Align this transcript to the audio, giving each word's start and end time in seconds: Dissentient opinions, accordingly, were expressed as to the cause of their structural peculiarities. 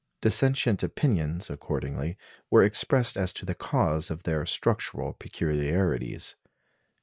Dissentient 0.19 0.81
opinions, 0.81 1.47
accordingly, 1.51 2.17
were 2.49 2.63
expressed 2.63 3.15
as 3.17 3.31
to 3.33 3.45
the 3.45 3.53
cause 3.53 4.09
of 4.09 4.23
their 4.23 4.47
structural 4.47 5.13
peculiarities. 5.13 6.37